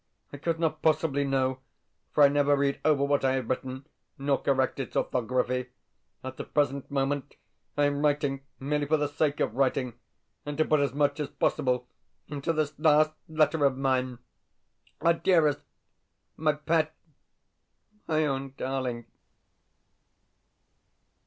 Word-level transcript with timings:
I 0.33 0.37
could 0.37 0.59
not 0.59 0.81
possibly 0.81 1.23
know, 1.23 1.59
for 2.11 2.23
I 2.23 2.27
never 2.27 2.57
read 2.57 2.79
over 2.83 3.03
what 3.03 3.23
I 3.23 3.33
have 3.33 3.47
written, 3.47 3.85
nor 4.17 4.41
correct 4.41 4.79
its 4.79 4.95
orthography. 4.95 5.67
At 6.23 6.37
the 6.37 6.43
present 6.43 6.89
moment, 6.89 7.35
I 7.77 7.83
am 7.85 8.03
writing 8.03 8.41
merely 8.59 8.87
for 8.87 8.97
the 8.97 9.05
sake 9.07 9.39
of 9.39 9.53
writing, 9.53 9.93
and 10.43 10.57
to 10.57 10.65
put 10.65 10.79
as 10.79 10.91
much 10.95 11.19
as 11.19 11.29
possible 11.29 11.85
into 12.27 12.51
this 12.51 12.73
last 12.79 13.13
letter 13.29 13.63
of 13.63 13.77
mine.... 13.77 14.17
Ah, 15.03 15.11
dearest, 15.13 15.59
my 16.35 16.53
pet, 16.53 16.95
my 18.07 18.25
own 18.25 18.55
darling!... 18.57 19.05